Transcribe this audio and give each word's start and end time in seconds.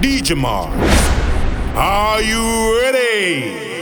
DJ. 0.00 0.36
Are 1.74 2.22
you 2.22 2.80
ready? 2.80 3.77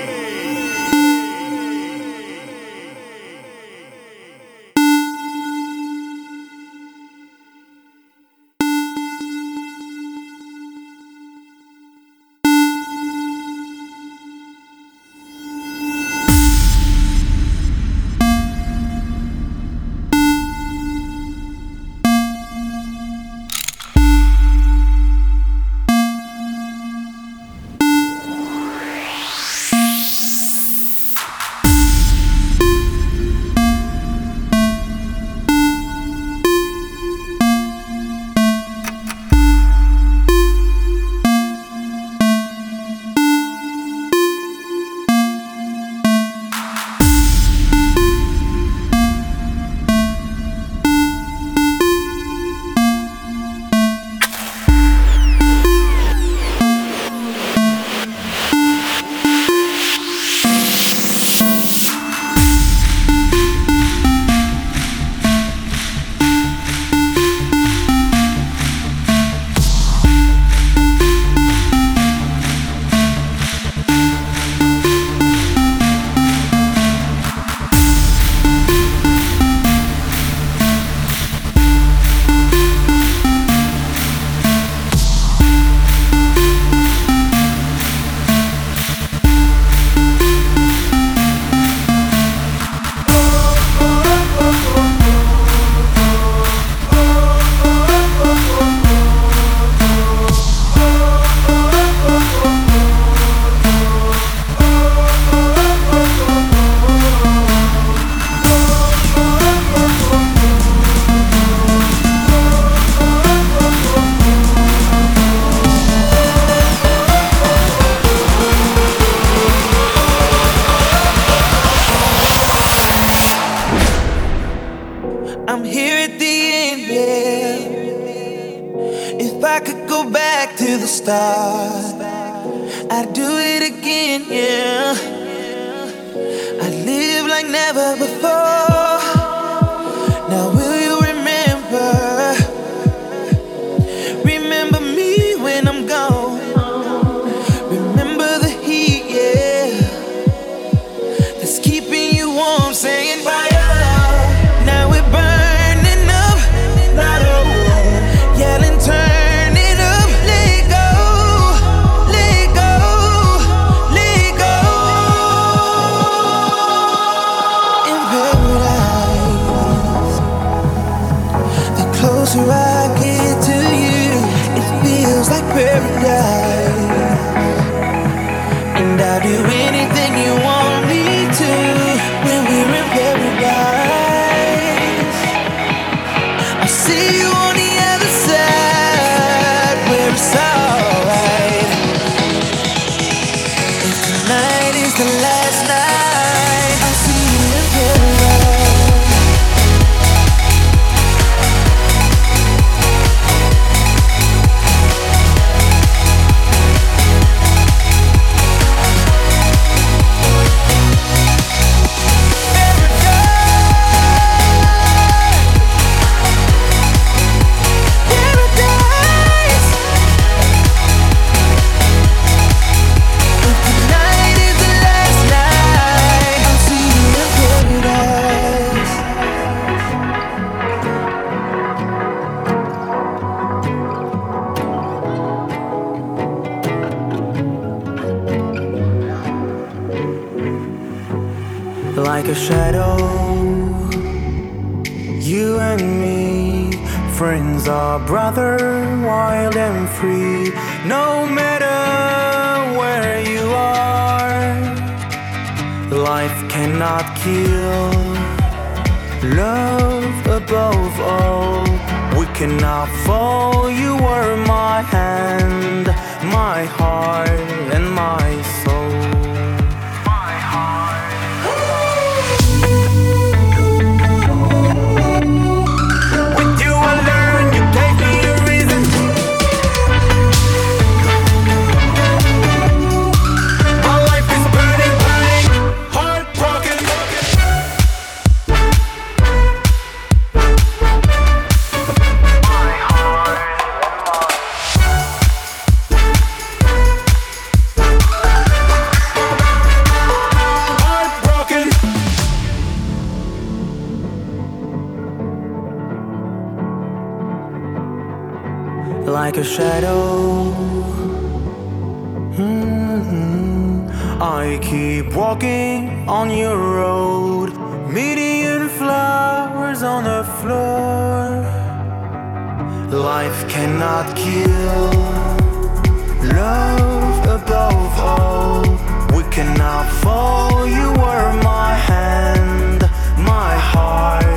Oh, 330.18 330.64
you 330.64 330.88
were 331.02 331.32
my 331.42 331.74
hand, 331.74 332.80
my 333.18 333.54
heart. 333.54 334.35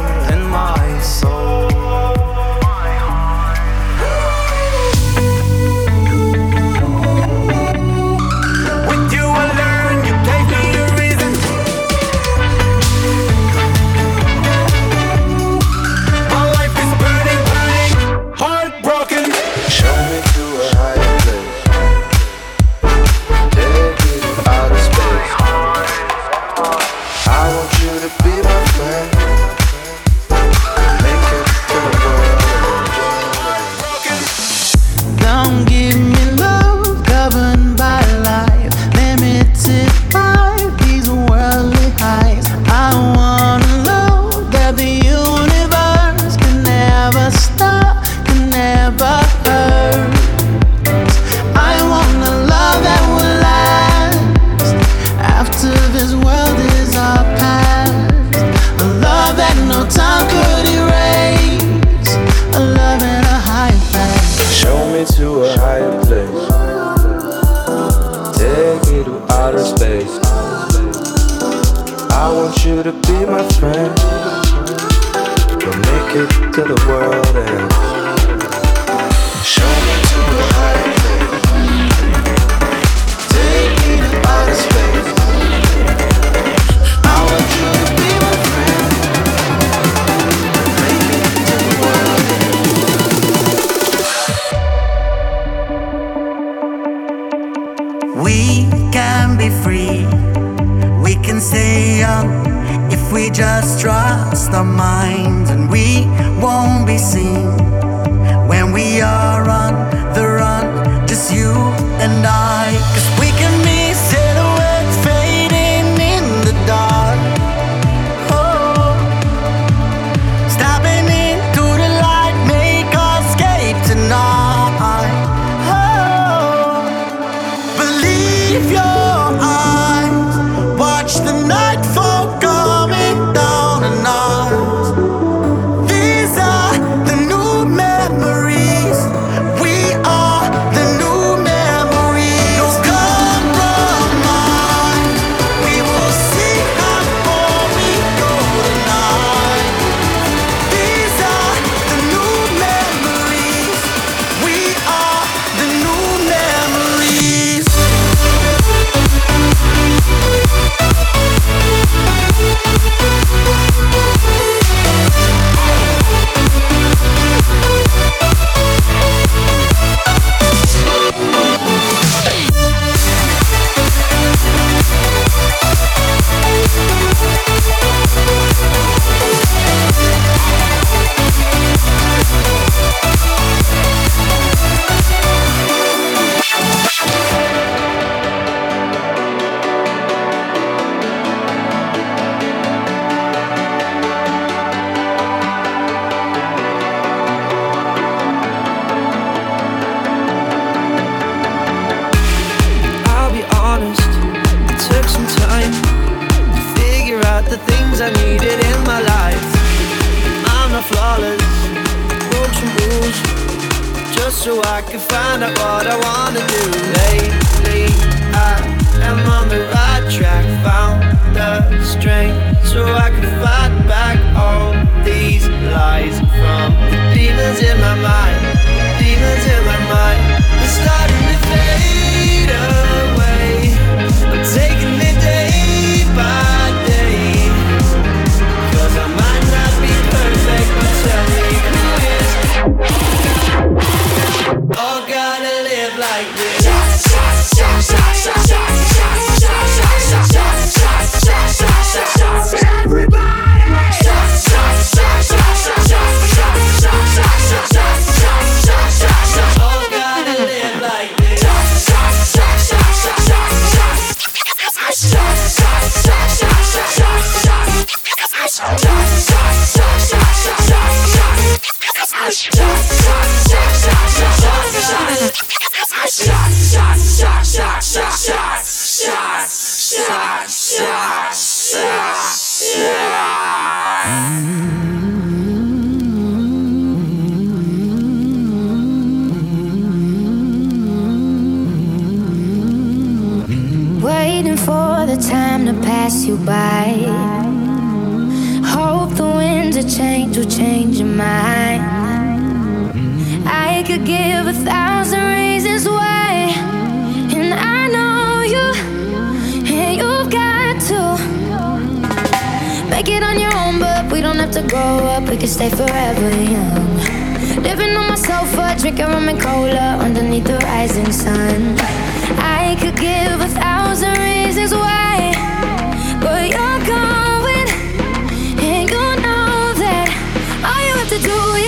to 76.60 76.74
the 76.74 76.86
world 76.90 77.38
and 77.38 77.69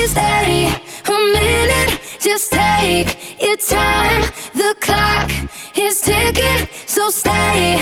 can 0.02 0.10
stay 0.10 0.66
a 1.08 1.20
minute. 1.34 2.00
Just 2.20 2.52
take 2.52 3.40
your 3.40 3.58
time. 3.58 4.22
The 4.54 4.76
clock 4.80 5.30
is 5.78 6.02
ticking, 6.02 6.68
so 6.88 7.10
stay. 7.10 7.76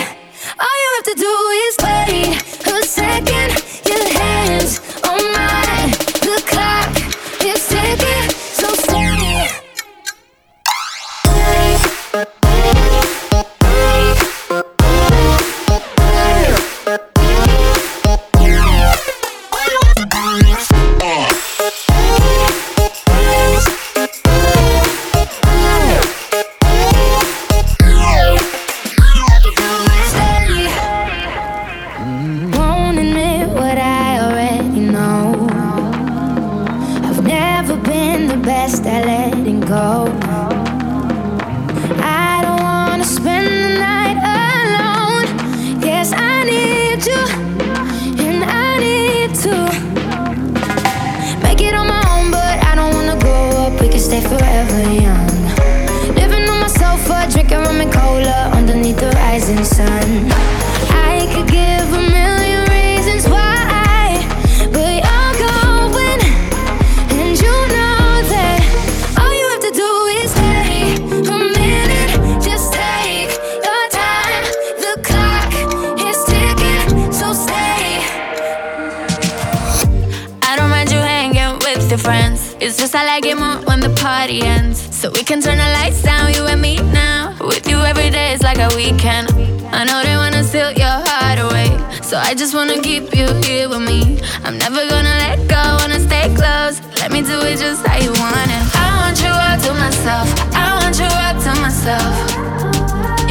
All 0.60 0.76
you 0.82 0.90
have 0.96 1.06
to 1.06 1.16
do 1.16 1.34
is 1.66 1.76
wait. 1.84 2.49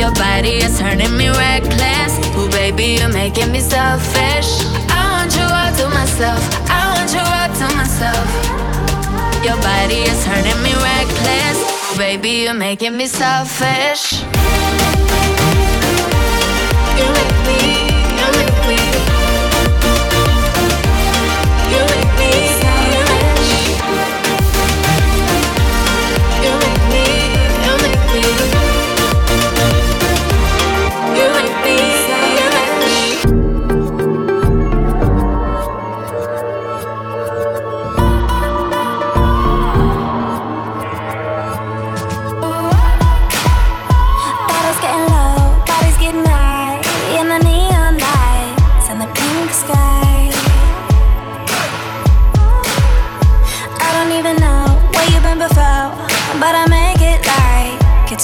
your 0.09 0.15
body 0.15 0.57
is 0.65 0.79
turning 0.79 1.15
me 1.19 1.29
reckless. 1.29 2.13
Ooh, 2.37 2.49
baby, 2.51 2.97
you're 2.99 3.13
making 3.13 3.53
me 3.53 3.61
selfish. 3.61 4.49
I 4.89 5.03
want 5.13 5.37
you 5.37 5.45
all 5.45 5.73
to 5.81 5.87
myself. 5.95 6.43
I 6.71 6.81
want 6.95 7.11
you 7.13 7.21
all 7.21 7.51
to 7.61 7.67
myself. 7.77 8.29
Your 9.45 9.59
body 9.61 10.01
is 10.09 10.25
turning 10.25 10.61
me 10.63 10.73
reckless. 10.73 11.59
Ooh, 11.93 11.99
baby, 11.99 12.31
you're 12.45 12.55
making 12.55 12.97
me 12.97 13.07
selfish. 13.07 14.23
You 16.97 17.07
make 17.13 17.39
me. 17.47 17.98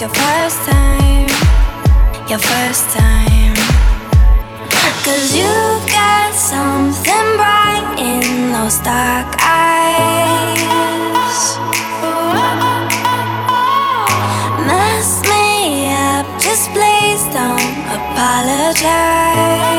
your 0.04 0.12
first 0.12 0.58
time, 0.68 1.28
your 2.28 2.38
first 2.38 2.90
time. 2.90 3.54
Cause 5.02 5.34
you 5.34 5.48
got 5.88 6.34
something 6.34 7.26
bright 7.40 7.96
in 7.98 8.52
those 8.52 8.78
dark 8.80 9.34
eyes. 9.40 10.60
Mess 14.68 15.22
me 15.22 15.88
up, 15.88 16.26
just 16.38 16.68
please 16.72 17.24
don't 17.32 17.72
apologize. 17.96 19.73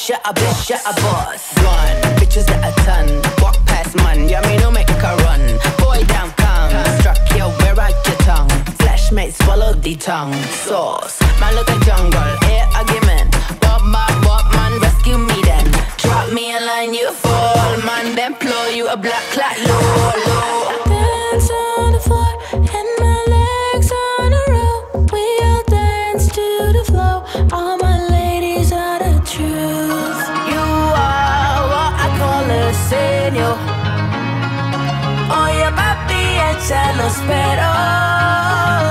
bitch, 0.00 0.08
yeah, 0.08 0.30
a 0.30 0.34
bitch, 0.34 0.70
yeah, 0.70 0.80
a 0.88 0.94
boss. 1.02 1.54
Gone, 1.54 2.16
bitches 2.16 2.46
that 2.46 2.64
a 2.64 2.72
ton. 2.84 3.06
Walk 3.42 3.56
past 3.66 3.96
man, 3.96 4.28
yeah, 4.28 4.40
me 4.48 4.56
no 4.58 4.70
make 4.70 4.88
a 4.88 5.16
run. 5.24 5.40
Boy, 5.78 6.02
down 6.04 6.30
come, 6.36 6.72
struck 7.00 7.18
you 7.36 7.44
where 7.60 7.78
I 7.78 7.90
your 8.06 8.16
tongue. 8.24 8.48
Flash 8.80 9.12
mates 9.12 9.36
follow 9.38 9.72
the 9.74 9.94
tongue. 9.96 10.32
Sauce, 10.64 11.20
man, 11.40 11.54
look 11.54 11.68
at 11.70 11.82
jungle, 11.84 12.30
air 12.48 12.66
argument. 12.74 13.32
Bob, 13.60 13.82
bob, 13.92 14.24
bob, 14.24 14.54
man, 14.54 14.80
rescue 14.80 15.18
me 15.18 15.42
then. 15.42 15.70
Drop 15.98 16.32
me 16.32 16.54
a 16.56 16.60
line, 16.60 16.94
you 16.94 17.12
fall, 17.12 17.76
man, 17.84 18.14
then 18.14 18.34
blow 18.40 18.68
you 18.68 18.88
a 18.88 18.96
black 18.96 19.24
clat, 19.32 19.58
low, 19.66 20.86
low. 20.86 20.89
ya 36.70 36.92
no 36.92 37.06
espero. 37.08 38.89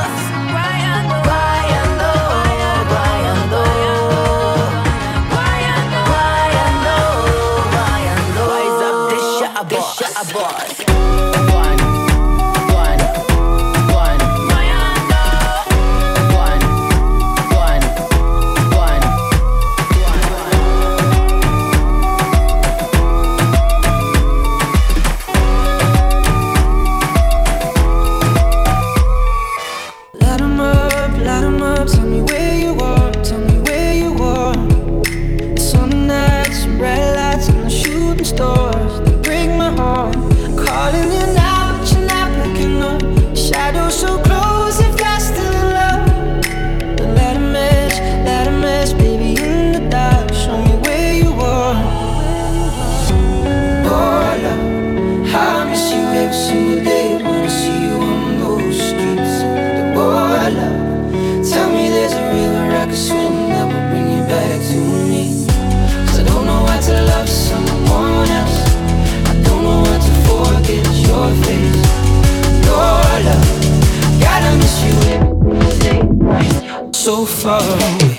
so 77.10 77.26
far 77.26 77.60
away. 77.60 78.19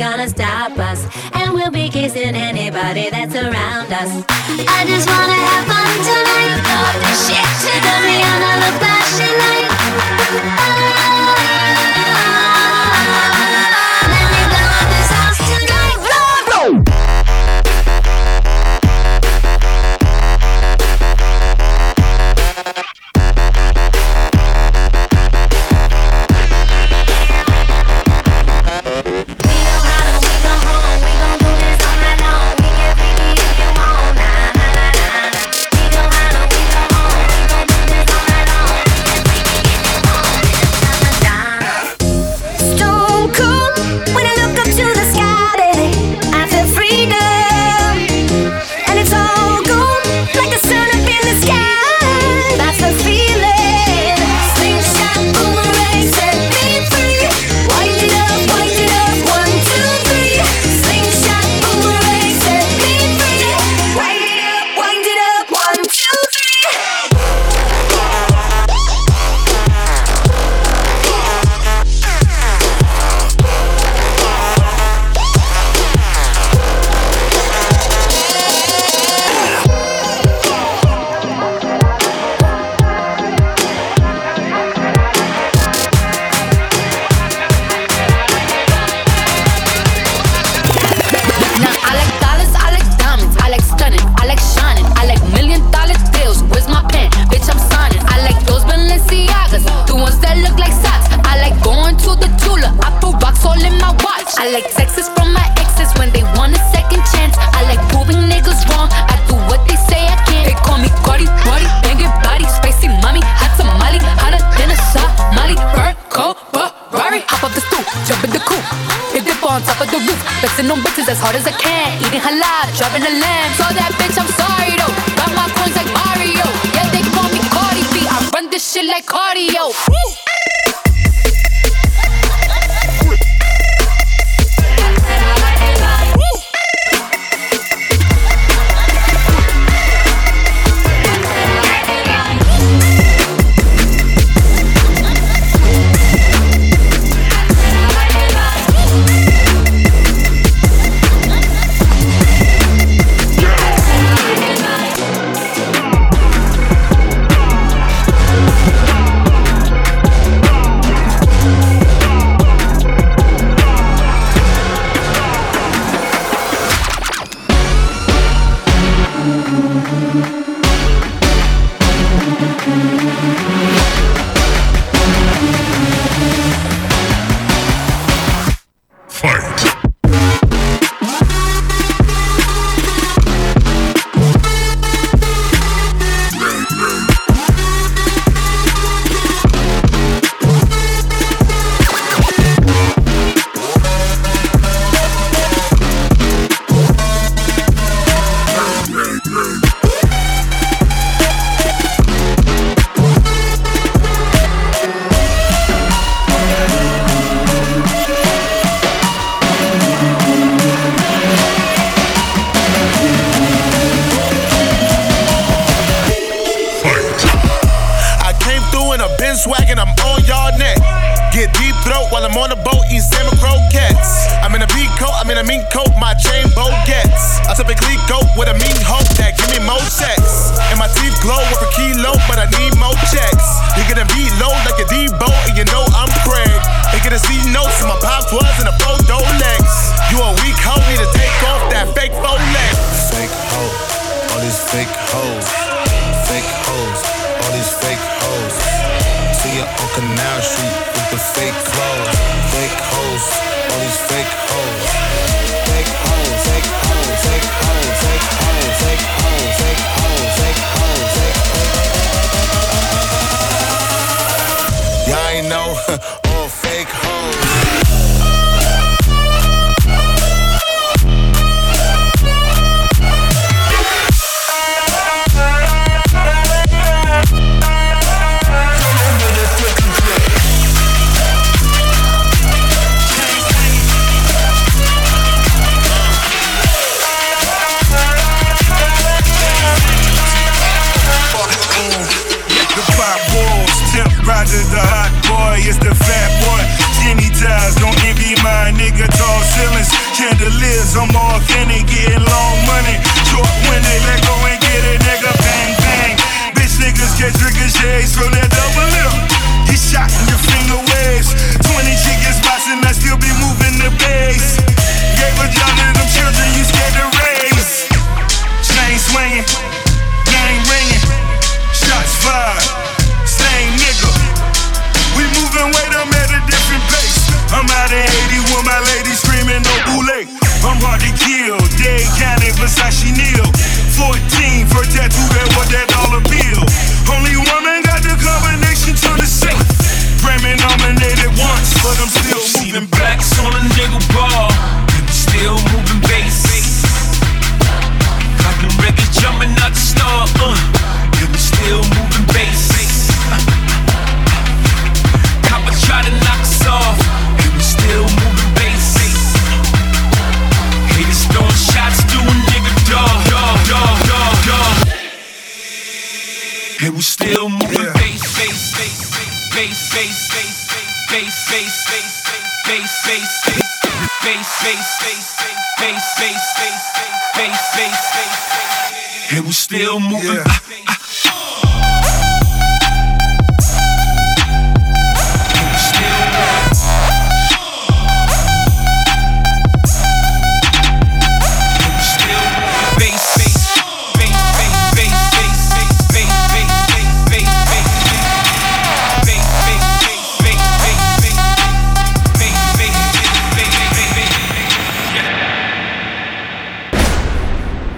gonna 0.00 0.26
stay. 0.30 0.39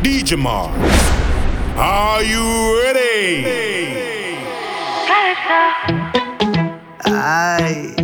DJ 0.02 0.36
Mars. 0.36 0.74
Are 1.76 2.22
you 2.24 2.42
ready? 2.82 3.46
Ay, 7.06 7.94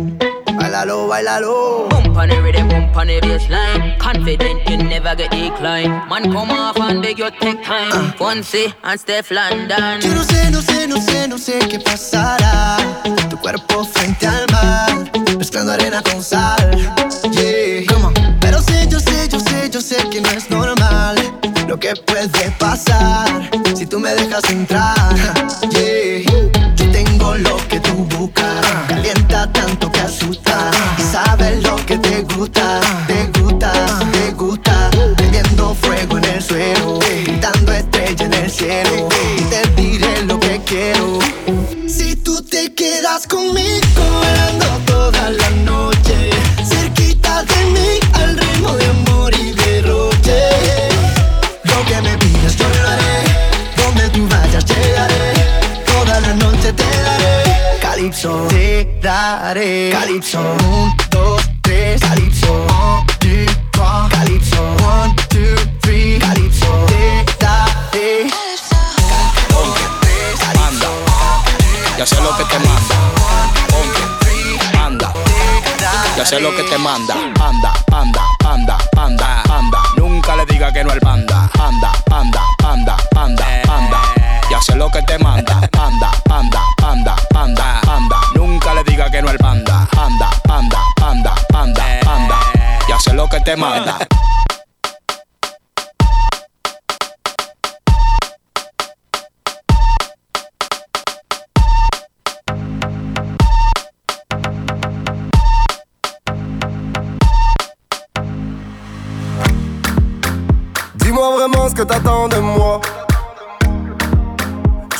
bailalo, 0.57 1.09
bailalo. 1.09 1.89
Bump 1.89 2.15
on 2.15 2.29
the 2.29 2.41
rhythm, 2.41 2.69
bump 2.69 2.95
on 2.95 3.07
the 3.07 3.19
bassline. 3.19 3.99
Confident 3.99 4.67
you 4.69 4.77
never 4.77 5.13
get 5.13 5.31
decline. 5.31 5.91
Man, 6.07 6.31
come 6.31 6.51
off 6.51 6.79
and 6.79 7.01
beg 7.01 7.19
you 7.19 7.29
take 7.41 7.61
time. 7.63 7.91
Uh. 7.91 8.71
And 8.83 8.99
Steph 8.99 9.29
London. 9.29 9.99
Yo 10.01 10.13
no 10.13 10.23
sé, 10.23 10.49
no 10.51 10.61
sé, 10.61 10.87
no 10.87 10.97
sé, 11.01 11.27
no 11.27 11.37
sé 11.37 11.59
qué 11.69 11.79
pasará. 11.79 12.77
Tu 13.29 13.37
cuerpo 13.37 13.83
frente 13.83 14.25
al 14.25 14.45
mar, 14.51 15.11
mezclando 15.37 15.73
arena 15.73 16.01
con 16.01 16.23
sal. 16.23 16.71
Yeah. 17.31 17.68
lo 21.79 21.95
que 21.95 21.95
puede 21.95 22.51
pasar 22.59 23.49
si 23.73 23.85
tú 23.85 23.99
me 23.99 24.13
dejas 24.13 24.43
entrar. 24.49 25.15
Yeah. 25.71 26.23
Yo 26.75 26.91
tengo 26.91 27.35
lo 27.35 27.57
que 27.67 27.79
tú 27.79 27.93
buscas, 28.17 28.65
calienta 28.87 29.51
tanto 29.51 29.91
que 29.91 29.99
asusta. 29.99 30.71
Sabes 31.11 31.63
lo 31.63 31.75
que 31.85 31.97
te 31.97 32.23
gusta 32.23 32.81
haré. 59.29 59.91
Calypso, 59.91 60.39
un, 60.39 60.95
dos, 61.09 61.41
tres, 61.61 62.01
Calypso, 62.01 62.51
one, 62.51 63.05
two, 63.19 63.45
three, 63.71 64.09
Calypso, 64.09 64.61
one, 64.83 65.15
two, 65.29 65.55
three, 65.81 66.19
Calypso, 66.19 66.85
te 66.87 67.25
daré. 67.39 68.27
Ponte, 69.49 69.83
manda, 70.57 70.87
ya 71.97 72.05
sé 72.05 72.21
lo 72.21 72.35
que 72.37 72.43
te 72.45 72.59
manda. 72.59 72.95
Ponte, 73.69 74.01
manda, 74.77 75.13
ya 76.17 76.25
sé 76.25 76.39
lo 76.39 76.55
que 76.55 76.63
te 76.63 76.77
manda. 76.77 77.13
Anda, 77.13 77.73
anda, 77.91 78.23
anda, 78.45 78.77
anda, 78.97 79.43
anda. 79.49 79.81
Nunca 79.97 80.35
le 80.35 80.45
diga 80.45 80.71
que 80.71 80.83
no 80.83 80.91
al 80.91 80.99
panda. 80.99 81.49
Anda, 81.59 81.91
anda, 82.11 82.41
anda, 82.63 82.97
anda, 83.15 83.45
anda. 83.67 84.01
Ya 84.49 84.61
sé 84.61 84.75
lo 84.75 84.89
que 84.89 85.01
te 85.03 85.17
manda. 85.19 85.69
Anda, 85.77 86.11
anda. 86.29 86.68
que 89.11 89.21
no 89.21 89.29
al 89.29 89.37
panda. 89.37 89.87
Panda, 89.91 90.29
panda, 90.43 90.79
panda, 90.95 91.35
panda, 91.49 91.83
panda. 92.03 92.37
Y 92.87 92.91
hace 92.91 93.13
lo 93.13 93.27
que 93.27 93.39
te 93.41 93.55
manda. 93.55 93.97
Dis-moi 110.95 111.37
vraiment 111.37 111.69
ce 111.69 111.75
que 111.75 111.83
t'attends 111.83 112.27
de 112.27 112.37
moi. 112.37 112.81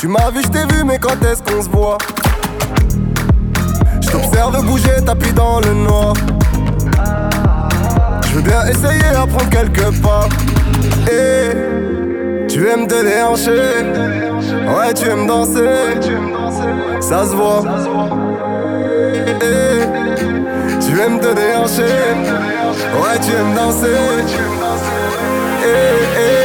Tu 0.00 0.08
m'as 0.08 0.30
vu, 0.30 0.42
je 0.42 0.48
t'ai 0.48 0.64
vu, 0.66 0.84
mais 0.84 0.98
quand 0.98 1.22
est-ce 1.22 1.42
qu'on 1.42 1.62
se 1.62 1.68
voit? 1.68 1.98
l'air 4.40 4.50
de 4.50 4.66
bouger, 4.66 5.04
tapis 5.04 5.32
dans 5.32 5.60
le 5.60 5.74
noir. 5.74 6.14
Je 8.26 8.36
veux 8.36 8.42
bien 8.42 8.64
essayer 8.66 9.14
à 9.14 9.26
prendre 9.26 9.50
quelques 9.50 9.90
pas. 10.00 10.28
Eh, 11.10 12.46
tu 12.48 12.66
aimes 12.68 12.86
te 12.86 13.02
déhancher, 13.04 13.84
ouais, 14.74 14.94
tu 14.94 15.08
aimes 15.08 15.26
danser, 15.26 15.80
ça 17.00 17.24
se 17.24 17.34
voit. 17.34 17.64
Eh, 19.42 19.82
tu 20.84 21.00
aimes 21.00 21.20
te 21.20 21.32
déhancher, 21.34 21.98
ouais, 23.00 23.18
tu 23.24 23.32
aimes 23.32 23.54
danser. 23.54 23.98
Eh, 25.64 26.39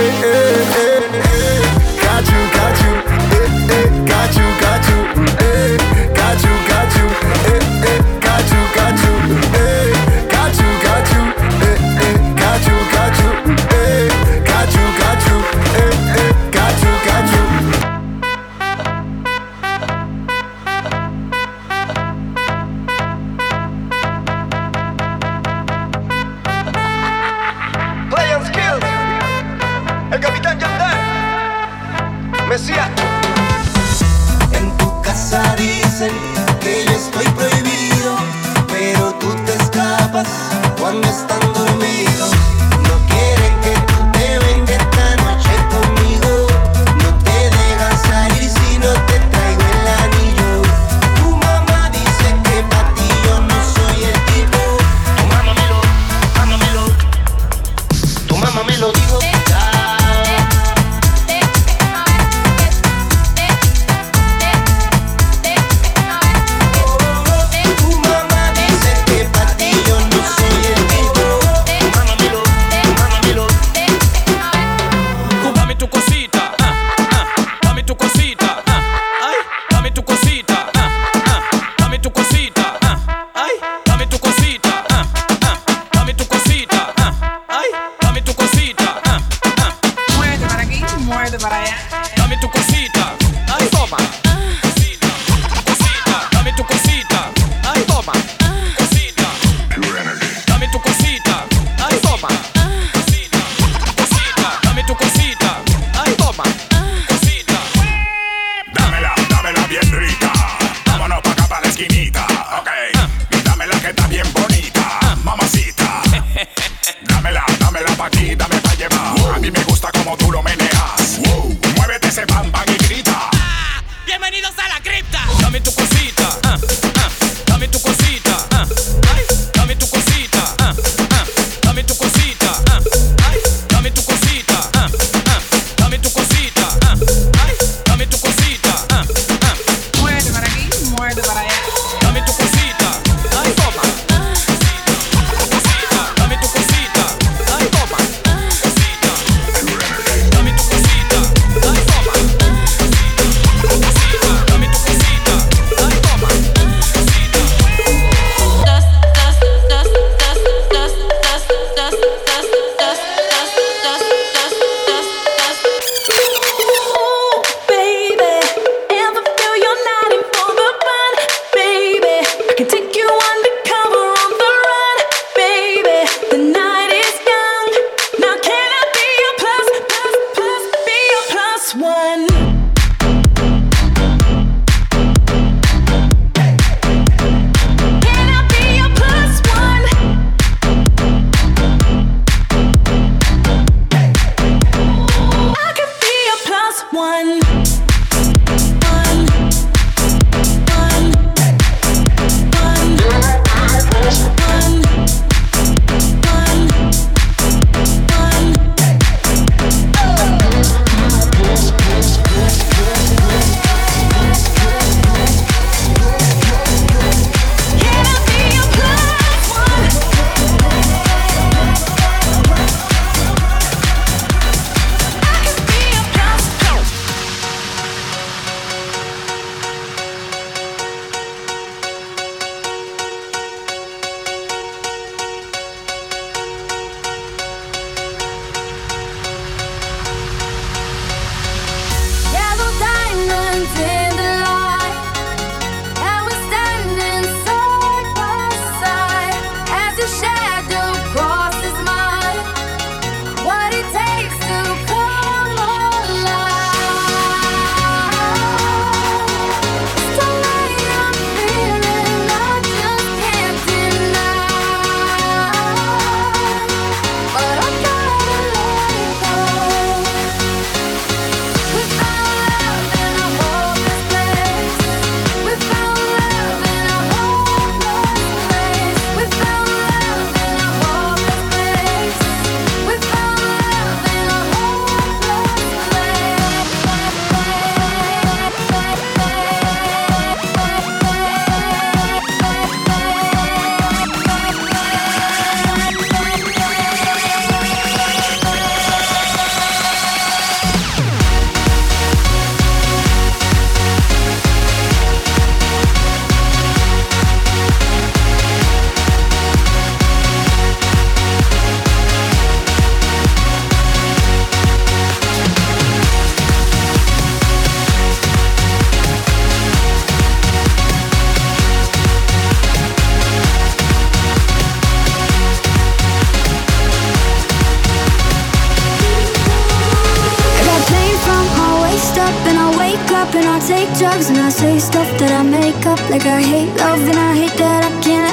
back 335.85 335.99
up 335.99 336.09
like 336.09 336.25
I 336.25 336.41
hate 336.41 336.73
love 336.77 336.99
and 336.99 337.17
I 337.17 337.35
hate 337.35 337.57
that 337.57 337.83
I 337.85 337.91
can't. 338.01 338.25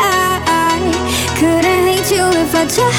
I 0.00 0.80
couldn't 1.38 1.82
hate 1.88 2.10
you 2.10 2.24
if 2.42 2.54
I 2.54 2.64
tried. 2.66 2.92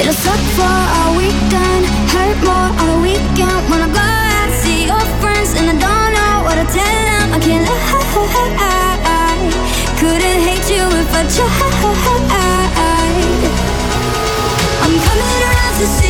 It'll 0.00 0.14
suck 0.14 0.40
for 0.56 0.64
a 0.64 1.06
weekend, 1.16 1.84
hurt 2.12 2.38
more 2.44 2.70
on 2.80 2.86
the 2.92 2.98
weekend 3.04 3.62
when 3.70 3.80
I 3.84 3.88
go 3.92 4.00
out 4.00 4.50
see 4.62 4.86
your 4.86 5.04
friends 5.20 5.50
and 5.58 5.66
I 5.68 5.76
don't 5.76 6.10
know 6.16 6.34
what 6.46 6.56
to 6.56 6.64
tell 6.72 7.04
them. 7.10 7.36
I 7.36 7.38
can't 7.44 7.68
I 7.68 8.00
Couldn't 10.00 10.40
hate 10.46 10.68
you 10.74 10.84
if 11.00 11.10
I 11.12 11.22
tried. 11.34 11.48
I'm 14.82 14.94
coming 15.06 15.42
around 15.44 15.74
to 15.80 15.86
see. 15.86 16.09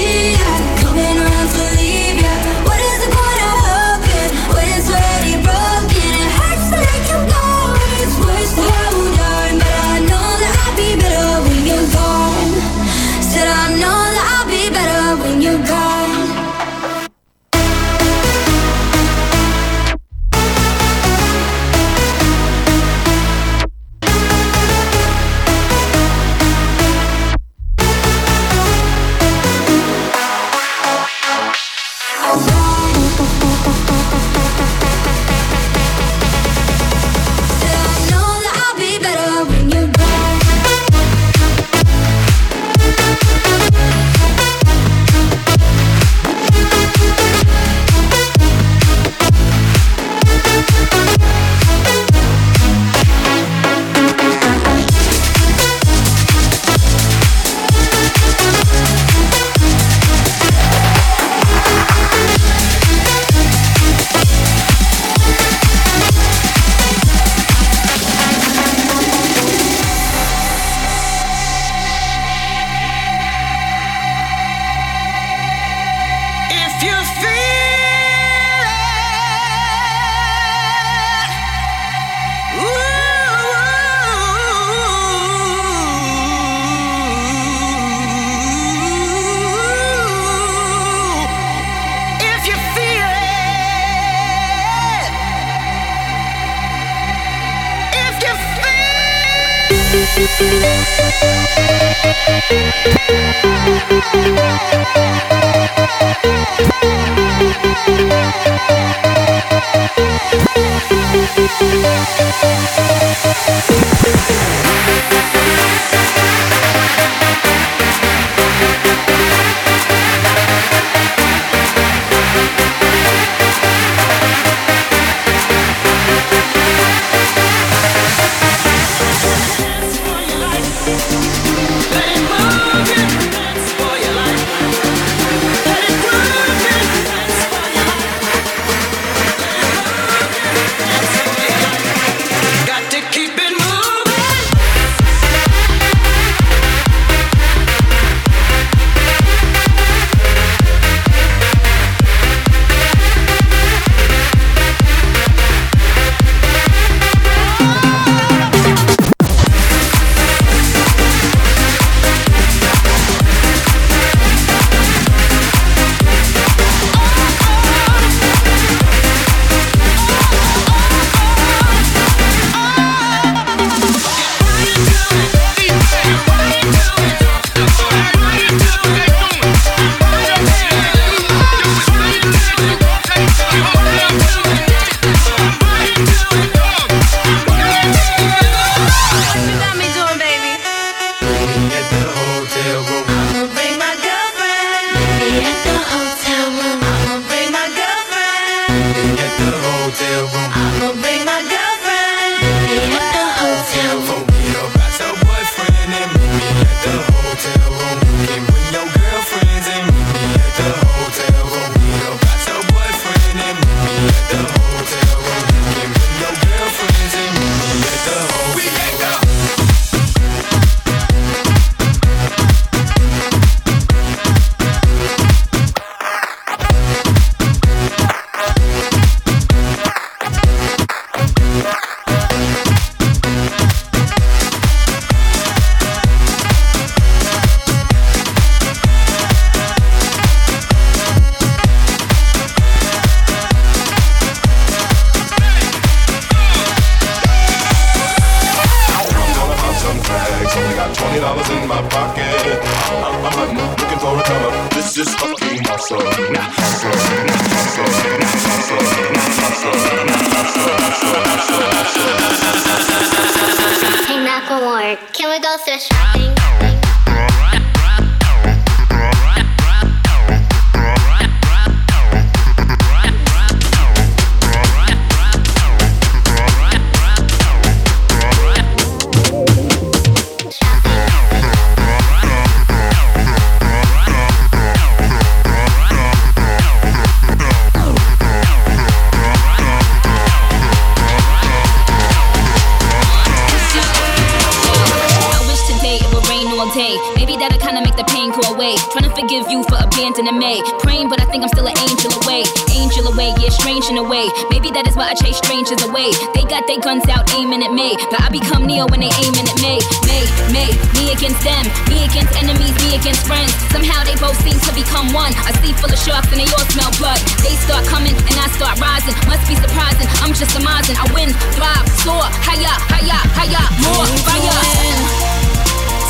Me. 300.39 300.63
Praying, 300.85 301.09
but 301.09 301.21
I 301.21 301.27
think 301.27 301.43
I'm 301.43 301.51
still 301.51 301.67
an 301.67 301.77
angel 301.87 302.13
away. 302.23 302.45
Angel 302.71 303.07
away, 303.11 303.35
yeah, 303.39 303.51
strange 303.51 303.87
in 303.89 303.97
a 303.99 304.05
way. 304.05 304.29
Maybe 304.51 304.71
that 304.77 304.87
is 304.87 304.95
why 304.95 305.11
I 305.11 305.15
chase 305.15 305.39
strangers 305.39 305.83
away. 305.83 306.13
They 306.35 306.45
got 306.47 306.67
their 306.67 306.79
guns 306.79 307.07
out 307.09 307.27
aiming 307.35 307.63
at 307.63 307.73
me. 307.73 307.97
But 308.11 308.21
I 308.23 308.29
become 308.29 308.67
Neo 308.67 308.87
when 308.91 309.01
they 309.01 309.13
aiming 309.23 309.47
at 309.49 309.59
me. 309.65 309.81
Me, 310.07 310.19
me, 310.53 310.65
me 310.99 311.05
against 311.15 311.41
them. 311.43 311.65
Me 311.91 312.05
against 312.07 312.35
enemies, 312.37 312.75
me 312.85 312.99
against 312.99 313.27
friends. 313.27 313.51
Somehow 313.75 314.05
they 314.05 314.15
both 314.21 314.37
seem 314.45 314.59
to 314.61 314.73
become 314.77 315.11
one. 315.17 315.33
I 315.47 315.57
see 315.65 315.73
full 315.79 315.91
of 315.91 315.99
sharks 315.99 316.31
and 316.31 316.39
they 316.39 316.49
all 316.53 316.67
smell 316.71 316.93
blood. 317.01 317.19
They 317.43 317.55
start 317.65 317.87
coming 317.89 318.15
and 318.15 318.37
I 318.37 318.47
start 318.55 318.77
rising. 318.79 319.17
Must 319.27 319.45
be 319.49 319.57
surprising. 319.57 320.07
I'm 320.23 320.37
just 320.37 320.55
amazing. 320.55 321.01
I 321.01 321.07
win, 321.17 321.31
thrive, 321.57 321.87
soar, 322.05 322.27
higher, 322.45 322.77
higher, 322.93 323.21
higher, 323.35 323.67
more 323.83 324.07
fire 324.27 325.31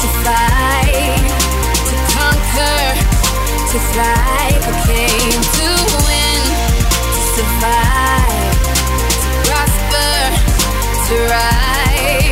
to 0.00 0.08
fight, 0.24 1.20
to 1.88 1.94
conquer, 2.14 3.19
to 3.70 3.78
thrive. 3.78 4.62
I 4.66 4.74
came 4.84 5.42
to 5.58 5.68
win, 6.06 6.42
to 7.14 7.20
survive, 7.38 8.58
to 9.22 9.30
prosper, 9.46 10.10
to 11.06 11.14
rise, 11.30 12.29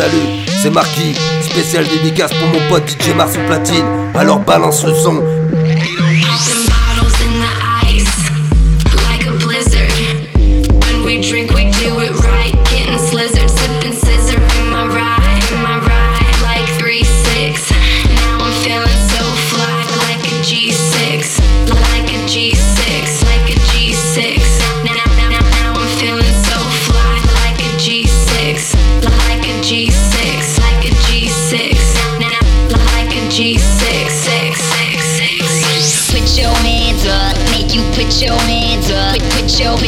Salut, 0.00 0.46
c'est 0.62 0.70
Marquis, 0.70 1.14
spécial 1.42 1.86
dédicace 1.86 2.32
pour 2.32 2.48
mon 2.48 2.68
pote 2.70 2.88
DJ 2.88 3.14
Mars 3.14 3.36
au 3.36 3.46
platine. 3.46 3.84
Alors 4.14 4.38
balance 4.38 4.82
le 4.86 4.94
son. 4.94 5.22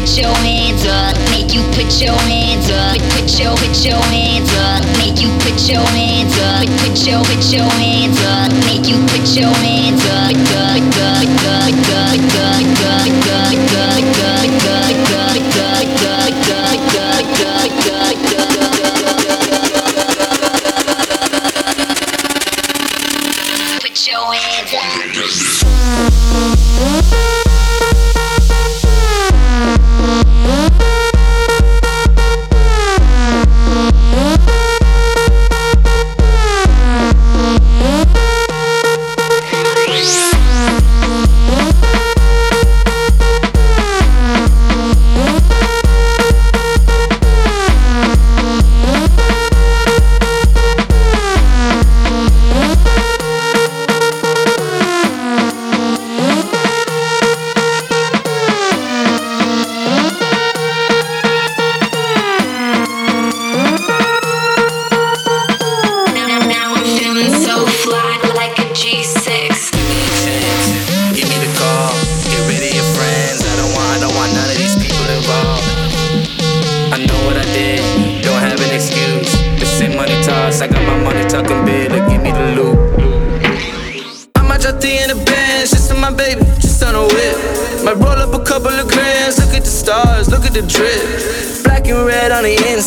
Put 0.02 0.18
your 0.18 0.34
hands 0.34 0.84
up, 0.84 1.14
make 1.30 1.54
you 1.54 1.62
put 1.78 2.02
your 2.02 2.18
hands 2.26 2.68
up. 2.70 2.98
Put, 3.14 3.38
your 3.38 3.54
put 3.54 3.84
your 3.86 4.02
hands 4.10 4.50
up, 4.58 4.82
make 4.98 5.22
you 5.22 5.30
put 5.38 5.62
your 5.70 5.86
hands 5.94 6.36
up. 6.42 6.66
Put, 6.82 7.06
your 7.06 7.22
put 7.22 7.52
your 7.52 7.70
hands 7.78 8.18
up, 8.26 8.50
make 8.66 8.88
you 8.88 8.98
put 9.06 9.30
your 9.38 9.54
hands 9.62 10.04
up. 10.10 10.34
Put, 10.34 10.42
put, 10.42 10.82
put, 10.90 11.28
put, 11.38 11.70
put, 11.86 12.18
put, 12.34 12.66
put, 12.82 13.58
put, 13.60 13.71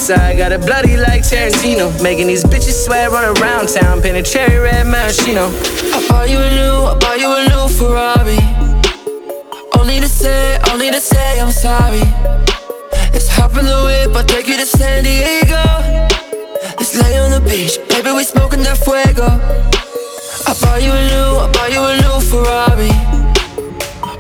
inside, 0.10 0.38
got 0.38 0.52
it 0.52 0.62
bloody 0.62 0.98
like 0.98 1.22
Tarantino. 1.22 1.90
Making 2.04 2.28
these 2.28 2.44
bitches 2.44 2.86
sweat, 2.86 3.10
run 3.10 3.26
around 3.38 3.70
town, 3.70 4.02
painted 4.02 4.26
cherry 4.26 4.60
red 4.60 4.86
maraschino. 4.86 5.50
I 5.50 6.06
bought 6.08 6.30
you 6.30 6.38
a 6.38 6.50
new, 6.54 6.78
I 6.86 6.96
bought 7.02 7.20
you 7.20 7.30
a 7.34 7.42
new 7.50 7.66
Ferrari. 7.74 8.38
Only 9.80 10.00
to 10.00 10.08
say, 10.08 10.60
only 10.72 10.92
to 10.92 11.02
say 11.02 11.40
I'm 11.40 11.52
sorry. 11.52 12.06
Let's 13.14 13.30
hop 13.30 13.58
in 13.58 13.66
the 13.66 13.82
whip, 13.86 14.16
I'll 14.16 14.24
take 14.24 14.48
you 14.48 14.58
to 14.58 14.66
San 14.66 15.04
Diego. 15.04 15.64
Let's 16.78 16.96
lay 17.02 17.18
on 17.18 17.32
the 17.32 17.42
beach, 17.42 17.80
baby, 17.90 18.12
we 18.16 18.24
smoking 18.24 18.62
that 18.62 18.78
fuego. 18.78 19.26
I 19.26 20.54
bought 20.62 20.84
you 20.84 20.92
a 20.92 21.02
new, 21.14 21.30
I 21.42 21.50
bought 21.50 21.72
you 21.74 21.82
a 21.82 21.94
new 22.06 22.18
Ferrari. 22.30 22.94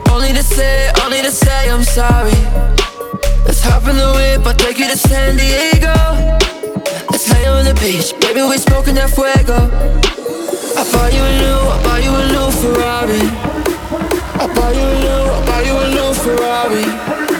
Only 0.09 0.33
to 0.33 0.41
say, 0.41 0.91
only 1.03 1.21
to 1.21 1.29
say 1.29 1.69
I'm 1.69 1.83
sorry. 1.83 2.74
Hop 3.67 3.87
in 3.87 3.97
the 3.97 4.11
whip, 4.13 4.45
I'll 4.45 4.53
take 4.53 4.79
you 4.79 4.87
to 4.87 4.97
San 4.97 5.37
Diego. 5.37 5.93
Let's 7.11 7.27
lay 7.31 7.45
on 7.47 7.65
the 7.65 7.73
beach, 7.81 8.13
baby, 8.21 8.41
we 8.41 8.57
smoking 8.57 8.95
that 8.95 9.09
fuego. 9.09 9.57
I 10.77 10.83
bought 10.91 11.13
you 11.13 11.23
a 11.23 11.31
new, 11.41 11.59
I 11.73 11.77
bought 11.83 12.03
you 12.03 12.13
a 12.13 12.23
new 12.33 12.47
Ferrari. 12.61 13.23
I 14.41 14.45
bought 14.53 14.75
you 14.75 14.85
a 14.85 14.95
new, 15.03 15.21
I 15.31 15.41
bought 15.45 15.65
you 15.65 15.75
a 15.77 15.87
new 15.97 16.09
Ferrari. 16.23 17.34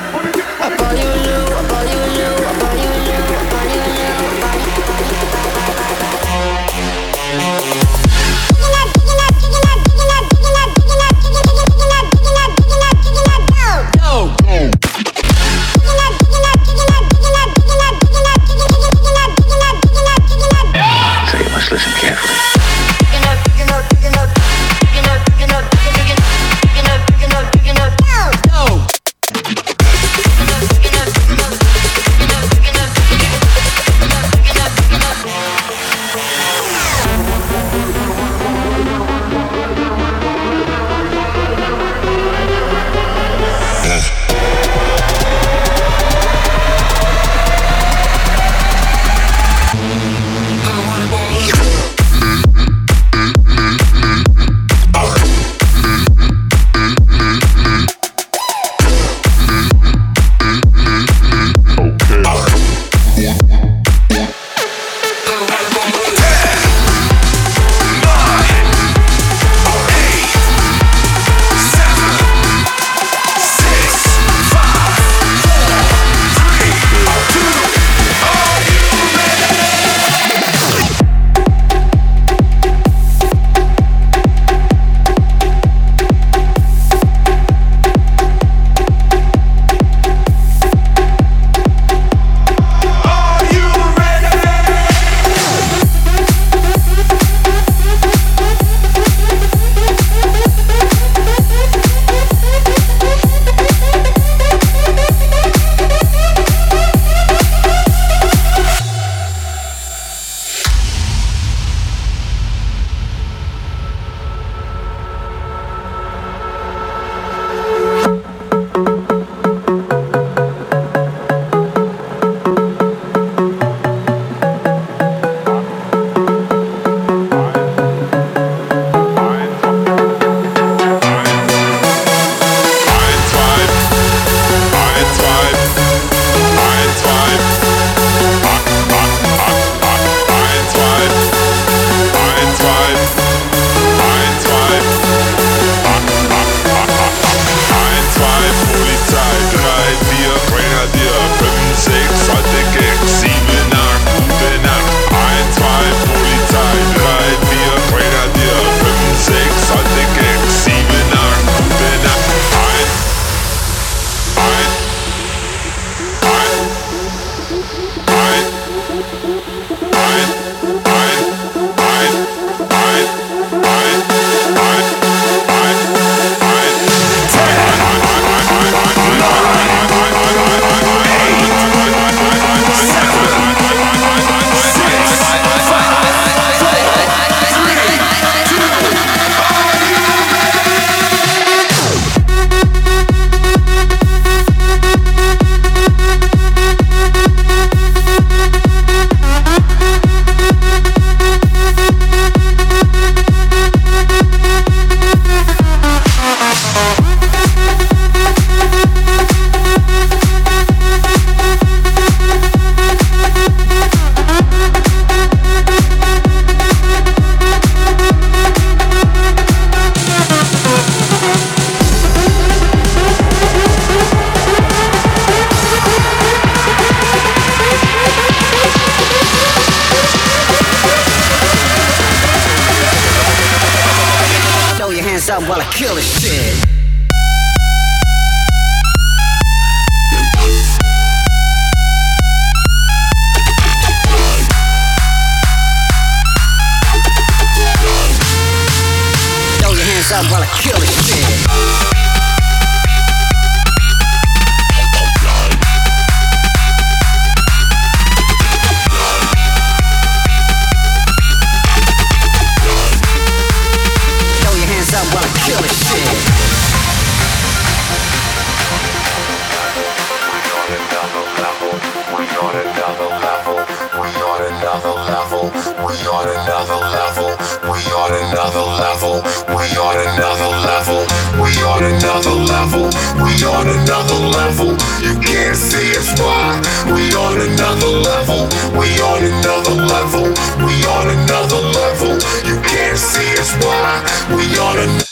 You 285.01 285.19
can't 285.21 285.55
see 285.55 285.95
us 285.97 286.19
why 286.19 286.61
we 286.93 287.13
on 287.13 287.39
another 287.39 287.87
level. 287.87 288.47
We 288.77 288.87
on 289.01 289.23
another 289.23 289.75
level. 289.75 290.23
We 290.65 290.85
on 290.85 291.09
another 291.09 291.61
level. 291.61 292.13
You 292.45 292.61
can't 292.61 292.97
see 292.97 293.33
us 293.39 293.53
why 293.63 294.03
we 294.35 294.57
on 294.57 294.77
another 294.79 295.04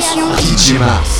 Sensation. 0.00 0.30
Digimars. 0.36 1.17